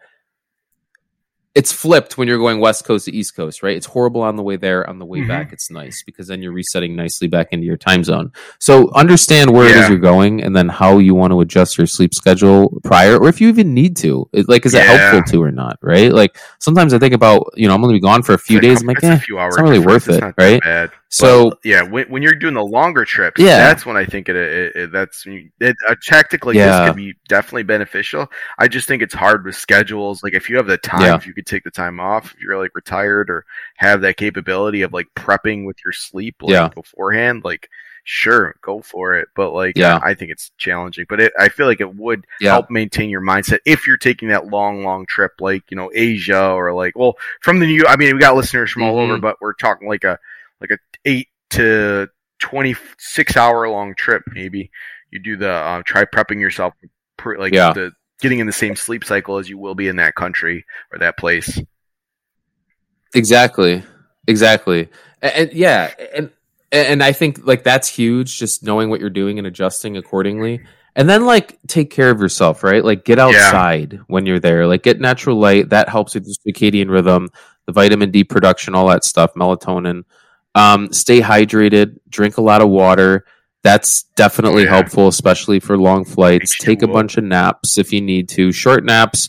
[1.58, 3.76] It's flipped when you're going West Coast to East Coast, right?
[3.76, 4.88] It's horrible on the way there.
[4.88, 5.26] On the way Mhm.
[5.28, 8.30] back, it's nice because then you're resetting nicely back into your time zone.
[8.60, 11.88] So understand where it is you're going, and then how you want to adjust your
[11.88, 14.28] sleep schedule prior, or if you even need to.
[14.32, 15.78] It, like, is it helpful to or not?
[15.82, 16.12] Right?
[16.12, 18.58] Like sometimes I think about, you know, I'm going to be gone for a few
[18.58, 18.80] It's days.
[18.82, 19.56] I'm like, it's eh, a few hours.
[19.56, 20.60] not really worth it, right?
[20.62, 20.90] Bad.
[21.10, 23.58] So But, yeah, when, when you're doing the longer trips, Yeah.
[23.58, 26.80] that's when I think it, it, it that's it, a tactic like Yeah.
[26.80, 28.30] this could be definitely beneficial.
[28.58, 30.22] I just think it's hard with schedules.
[30.22, 31.16] Like if you have the time, Yeah.
[31.16, 34.82] if you could take the time off, if you're like retired or have that capability
[34.82, 36.68] of like prepping with your sleep like Yeah.
[36.68, 37.70] beforehand, like
[38.04, 39.28] sure, go for it.
[39.34, 39.96] But like, Yeah.
[39.96, 41.06] uh, I think it's challenging.
[41.08, 44.28] But it, I feel like it would yeah, help maintain your mindset if you're taking
[44.28, 47.84] that long, long trip, like you know Asia or like well from the new.
[47.86, 49.04] I mean, we got listeners from all Mhm.
[49.10, 50.18] over, but we're talking like a
[50.60, 52.08] like a eight to
[52.40, 54.22] twenty six hour long trip.
[54.32, 54.70] Maybe
[55.10, 56.74] you do the uh, try prepping yourself,
[57.16, 57.72] pr- like Yeah.
[57.72, 60.98] the getting in the same sleep cycle as you will be in that country or
[60.98, 61.60] that place.
[63.14, 63.82] Exactly.
[64.26, 64.88] Exactly.
[65.22, 66.30] And, and yeah, and
[66.70, 70.60] and I think like that's huge just knowing what you're doing and adjusting accordingly.
[70.96, 72.84] and then like take care of yourself, right?
[72.84, 73.98] Like get outside yeah.
[74.08, 74.66] when you're there.
[74.66, 75.70] Like get natural light.
[75.70, 77.30] That helps with the circadian rhythm,
[77.66, 80.02] the vitamin D production, all that stuff, melatonin.
[80.54, 81.98] Um, stay hydrated.
[82.08, 83.24] Drink a lot of water.
[83.62, 84.70] That's definitely yeah.
[84.70, 86.56] helpful, especially for long flights.
[86.58, 88.52] Take a bunch of naps if you need to.
[88.52, 89.28] Short naps,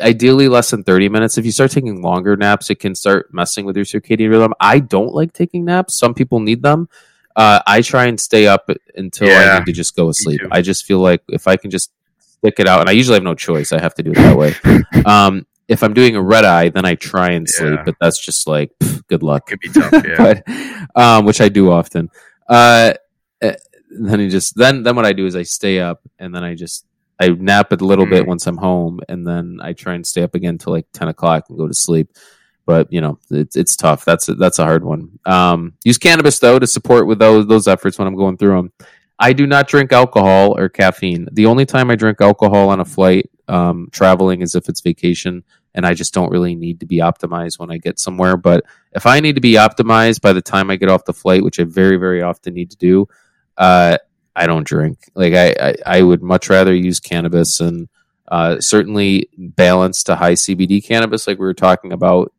[0.00, 1.36] ideally less than 30 minutes.
[1.36, 4.54] If you start taking longer naps, it can start messing with your circadian rhythm.
[4.60, 5.98] I don't like taking naps.
[5.98, 6.88] Some people need them.
[7.36, 10.40] Uh, I try and stay up until yeah, I need to just go to sleep.
[10.50, 13.22] I just feel like if I can just stick it out, and I usually have
[13.22, 14.54] no choice, I have to do it that way.
[15.06, 17.82] Um, if I'm doing a red eye, then I try and sleep, yeah.
[17.84, 19.46] but that's just like pff, good luck.
[19.46, 20.16] Could be tough, yeah.
[20.16, 22.10] but, um, which I do often.
[22.48, 22.94] Uh,
[23.40, 23.54] eh,
[23.88, 26.56] then you just then then what I do is I stay up and then I
[26.56, 26.86] just
[27.20, 28.10] I nap a little mm.
[28.10, 31.06] bit once I'm home, and then I try and stay up again till like ten
[31.06, 32.10] o'clock and go to sleep.
[32.66, 34.04] But you know, it's it's tough.
[34.04, 35.20] That's a, that's a hard one.
[35.24, 38.72] Um, use cannabis though to support with those those efforts when I'm going through them.
[39.20, 41.28] I do not drink alcohol or caffeine.
[41.30, 45.44] The only time I drink alcohol on a flight um, traveling is if it's vacation,
[45.74, 48.36] and I just don't really need to be optimized when I get somewhere.
[48.36, 51.44] But if I need to be optimized by the time I get off the flight,
[51.44, 53.08] which I very very often need to do,
[53.56, 53.98] uh,
[54.34, 54.98] I don't drink.
[55.14, 57.88] Like I, I, I would much rather use cannabis and
[58.28, 62.32] uh, certainly balance to high CBD cannabis, like we were talking about.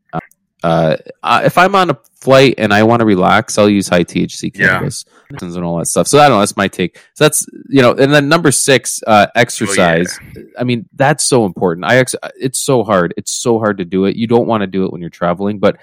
[0.63, 4.54] Uh, if I'm on a flight and I want to relax, I'll use high THC
[4.54, 5.38] cannabis yeah.
[5.41, 6.08] and all that stuff.
[6.08, 6.39] So I don't know.
[6.39, 6.97] That's my take.
[7.15, 10.19] So that's you know, and then number six, uh, exercise.
[10.21, 10.43] Oh, yeah.
[10.60, 11.86] I mean, that's so important.
[11.86, 13.13] I ex- it's so hard.
[13.17, 14.15] It's so hard to do it.
[14.15, 15.78] You don't want to do it when you're traveling, but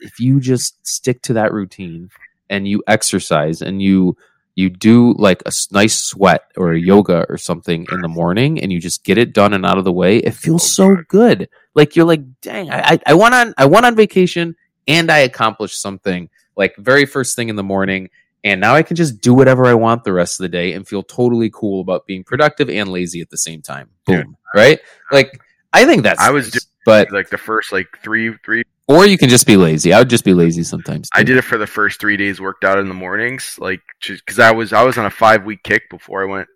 [0.00, 2.10] if you just stick to that routine
[2.50, 4.16] and you exercise and you
[4.56, 8.72] you do like a nice sweat or a yoga or something in the morning and
[8.72, 11.48] you just get it done and out of the way, it feels so good.
[11.74, 14.56] Like you're like, dang, I, I went on I went on vacation
[14.88, 18.08] and I accomplished something like very first thing in the morning.
[18.44, 20.88] And now I can just do whatever I want the rest of the day and
[20.88, 23.90] feel totally cool about being productive and lazy at the same time.
[24.06, 24.38] Boom.
[24.54, 24.80] Right?
[25.12, 25.38] Like
[25.74, 29.18] I think that's I was doing, but like the first like three three or you
[29.18, 29.92] can just be lazy.
[29.92, 31.10] I would just be lazy sometimes.
[31.10, 31.20] Too.
[31.20, 32.40] I did it for the first three days.
[32.40, 35.62] Worked out in the mornings, like because I was I was on a five week
[35.64, 36.48] kick before I went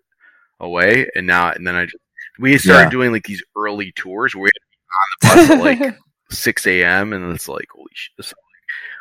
[0.59, 1.97] away, and now and then I just,
[2.39, 2.89] we started yeah.
[2.89, 5.97] doing like these early tours where we had to be on the bus at like
[6.31, 7.11] six a.m.
[7.11, 8.33] and it's like holy shit, so,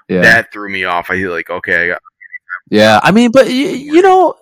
[0.08, 0.22] like, yeah.
[0.22, 1.10] that threw me off.
[1.10, 2.02] I feel like okay, I got.
[2.68, 4.34] Yeah, I mean, but you, you know,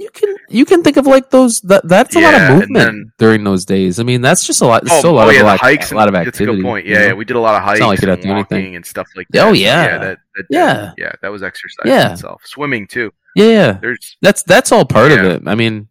[0.00, 2.72] you can you can think of like those that that's a yeah, lot of movement
[2.72, 4.00] then, during those days.
[4.00, 4.82] I mean, that's just a lot.
[4.90, 5.92] Oh, a lot oh, yeah, of like, hikes.
[5.92, 6.44] A lot of activity.
[6.44, 6.86] That's a good point.
[6.86, 7.78] Yeah, yeah, we did a lot of hikes.
[7.78, 9.46] It's not like you have to do anything and stuff like that.
[9.46, 11.12] Oh yeah, yeah, that, that, yeah, yeah.
[11.20, 12.12] That was exercise yeah.
[12.12, 12.42] itself.
[12.46, 13.12] Swimming too.
[13.36, 13.72] Yeah, yeah.
[13.72, 15.42] There's that's that's all part of it.
[15.46, 15.88] I mean,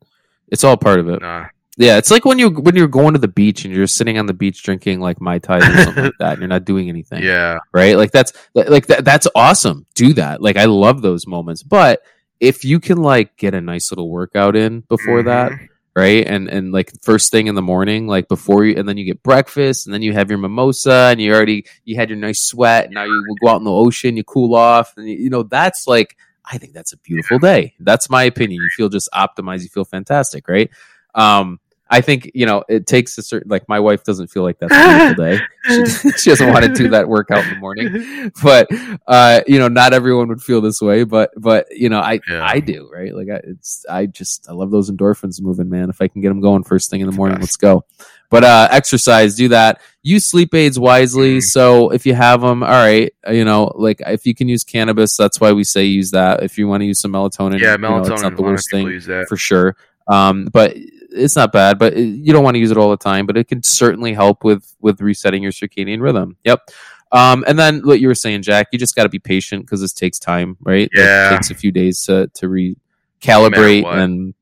[0.47, 1.21] it's all part of it.
[1.21, 1.45] Nah.
[1.77, 4.25] Yeah, it's like when you when you're going to the beach and you're sitting on
[4.25, 7.23] the beach drinking like mai tai or something like that, and you're not doing anything.
[7.23, 7.95] Yeah, right.
[7.95, 9.85] Like that's like that, that's awesome.
[9.95, 10.41] Do that.
[10.41, 12.01] Like I love those moments, but
[12.39, 15.27] if you can like get a nice little workout in before mm-hmm.
[15.27, 15.51] that,
[15.95, 16.25] right?
[16.25, 19.21] And and like first thing in the morning, like before you, and then you get
[19.23, 22.85] breakfast, and then you have your mimosa, and you already you had your nice sweat.
[22.85, 25.43] And now you will go out in the ocean, you cool off, and you know
[25.43, 26.15] that's like
[26.49, 27.75] I think that's a beautiful day.
[27.79, 28.61] That's my opinion.
[28.61, 29.63] You feel just optimized.
[29.63, 30.69] You feel fantastic, right?
[31.13, 31.59] Um,
[31.91, 34.73] I think you know it takes a certain like my wife doesn't feel like that's
[34.73, 35.39] a beautiful day.
[35.69, 38.67] She, she, doesn't want to do that workout in the morning, but
[39.07, 41.03] uh, you know, not everyone would feel this way.
[41.03, 42.43] But but you know, I yeah.
[42.43, 43.13] I do right.
[43.13, 45.89] Like I, it's I just I love those endorphins moving, man.
[45.89, 47.85] If I can get them going first thing in the morning, let's go.
[48.29, 49.81] But uh, exercise, do that.
[50.01, 51.37] Use sleep aids wisely.
[51.37, 51.43] Mm.
[51.43, 54.63] So if you have them, all right, uh, you know, like if you can use
[54.63, 56.41] cannabis, that's why we say use that.
[56.41, 58.71] If you want to use some melatonin, yeah, melatonin, you know, it's not the worst
[58.71, 59.75] thing for sure.
[60.07, 60.75] Um, but
[61.11, 63.25] it's not bad, but you don't want to use it all the time.
[63.25, 66.37] But it can certainly help with with resetting your circadian rhythm.
[66.43, 66.69] Yep.
[67.11, 69.81] Um, and then what you were saying, Jack, you just got to be patient because
[69.81, 70.89] this takes time, right?
[70.93, 74.33] Yeah, it takes a few days to to recalibrate no and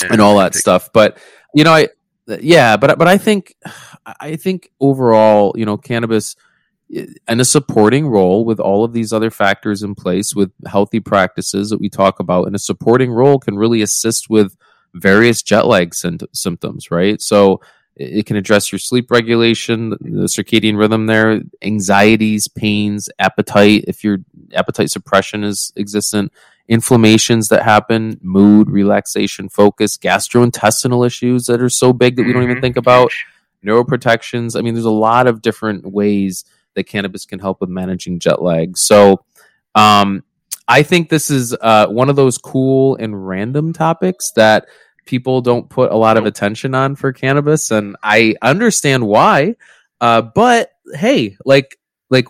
[0.00, 0.90] yeah, and all that stuff.
[0.92, 1.18] But
[1.54, 1.88] you know, I
[2.26, 3.54] yeah, but but I think
[4.20, 6.36] I think overall, you know, cannabis
[7.26, 11.70] and a supporting role with all of these other factors in place with healthy practices
[11.70, 14.54] that we talk about and a supporting role can really assist with
[14.94, 17.20] various jet lag symptoms, right?
[17.20, 17.60] So
[17.94, 24.18] it can address your sleep regulation, the circadian rhythm there, anxieties, pains, appetite, if your
[24.54, 26.32] appetite suppression is existent,
[26.68, 32.42] inflammations that happen, mood, relaxation, focus, gastrointestinal issues that are so big that we don't
[32.42, 32.62] even mm-hmm.
[32.62, 33.12] think about,
[33.64, 34.56] neuroprotections.
[34.56, 38.40] I mean, there's a lot of different ways that cannabis can help with managing jet
[38.40, 38.78] lag.
[38.78, 39.24] So,
[39.74, 40.24] um,
[40.68, 44.66] I think this is uh, one of those cool and random topics that
[45.04, 49.56] people don't put a lot of attention on for cannabis, and I understand why.
[50.00, 51.78] Uh, but hey, like
[52.10, 52.26] like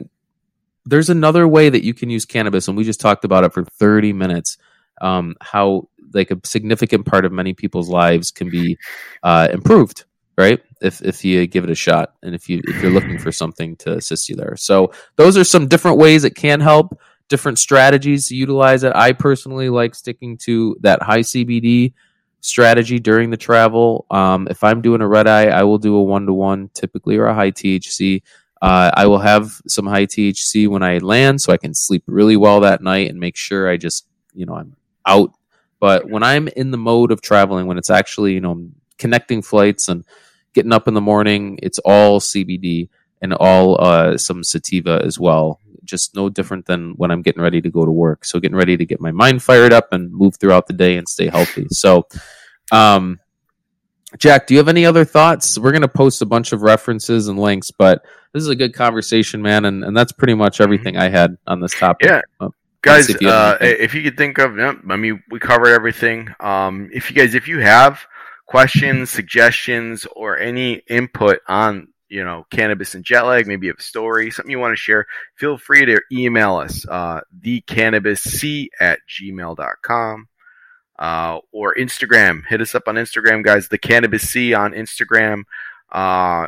[0.85, 3.64] there's another way that you can use cannabis, and we just talked about it for
[3.64, 4.59] 30 minutes.
[5.01, 8.79] Um, how like a significant part of many people's lives can be
[9.23, 10.05] uh, improved
[10.38, 13.31] right if if you give it a shot and if you if you're looking for
[13.31, 16.99] something to assist you there so those are some different ways it can help
[17.33, 18.92] different strategies to utilize it.
[18.95, 21.95] I personally like sticking to that high cbd
[22.40, 24.05] strategy during the travel.
[24.11, 27.35] Um, if i'm doing a red eye i will do a one-to-one typically or a
[27.35, 28.23] high thc
[28.61, 32.37] uh, i will have some high thc when i land so i can sleep really
[32.37, 35.33] well that night and make sure i just you know i'm out.
[35.81, 38.68] But when i'm in the mode of traveling when it's actually you know
[38.99, 40.05] connecting flights and
[40.55, 42.88] getting up in the morning, it's all CBD
[43.23, 45.61] and all uh, some sativa as well.
[45.85, 48.25] Just no different than when I'm getting ready to go to work.
[48.25, 51.09] So getting ready to get my mind fired up and move throughout the day and
[51.09, 51.67] stay healthy.
[51.71, 52.07] So,
[52.71, 53.19] um,
[54.19, 55.59] Jack, do you have any other thoughts?
[55.59, 58.75] We're going to post a bunch of references and links, but this is a good
[58.75, 62.09] conversation, man, and, and that's pretty much everything I had on this topic.
[62.09, 62.21] Yeah.
[62.39, 62.51] Uh,
[62.83, 66.29] guys if you uh, if you could think of yeah, i mean we covered everything
[66.41, 68.05] um, if you guys if you have
[68.47, 73.79] questions suggestions or any input on you know cannabis and jet lag maybe you have
[73.79, 78.98] a story something you want to share feel free to email us uh, thecannabisc at
[79.09, 80.29] gmail.com
[80.98, 85.42] uh, or instagram hit us up on instagram guys the cannabis c on instagram
[85.92, 86.46] uh,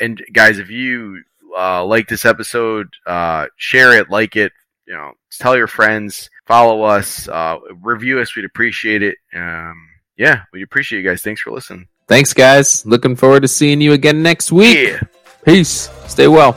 [0.00, 1.22] and guys if you
[1.56, 4.52] uh, like this episode uh, share it like it
[4.86, 8.34] you know, tell your friends, follow us, uh, review us.
[8.34, 9.18] We'd appreciate it.
[9.34, 11.22] Um, yeah, we'd appreciate you guys.
[11.22, 11.88] Thanks for listening.
[12.08, 12.86] Thanks, guys.
[12.86, 14.76] Looking forward to seeing you again next week.
[14.76, 15.00] Yeah.
[15.44, 15.90] Peace.
[16.06, 16.56] Stay well.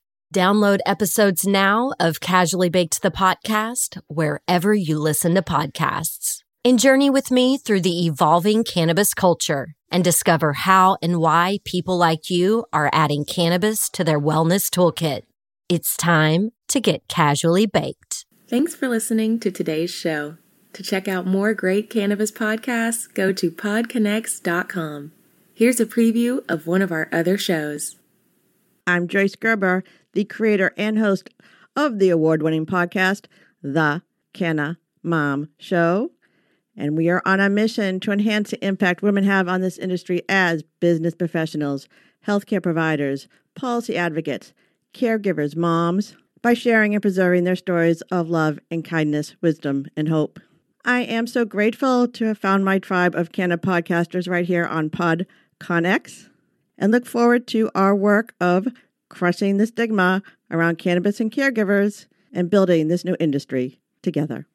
[0.33, 6.37] Download episodes now of Casually Baked the podcast wherever you listen to podcasts.
[6.63, 11.97] And journey with me through the evolving cannabis culture and discover how and why people
[11.97, 15.23] like you are adding cannabis to their wellness toolkit.
[15.67, 18.25] It's time to get casually baked.
[18.47, 20.37] Thanks for listening to today's show.
[20.73, 25.11] To check out more great cannabis podcasts, go to podconx.com.
[25.53, 27.97] Here's a preview of one of our other shows.
[28.87, 29.83] I'm Joyce Gerber,
[30.13, 31.29] the creator and host
[31.75, 33.25] of the award winning podcast,
[33.61, 34.01] The
[34.33, 36.11] Canna Mom Show.
[36.75, 40.23] And we are on a mission to enhance the impact women have on this industry
[40.29, 41.87] as business professionals,
[42.25, 44.53] healthcare providers, policy advocates,
[44.93, 50.39] caregivers, moms, by sharing and preserving their stories of love and kindness, wisdom, and hope.
[50.83, 54.89] I am so grateful to have found my tribe of Canna podcasters right here on
[54.89, 56.29] PodConX
[56.77, 58.67] and look forward to our work of
[59.11, 64.47] crushing the stigma around cannabis and caregivers and building this new industry together.